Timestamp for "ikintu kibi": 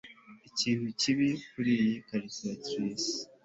0.49-1.29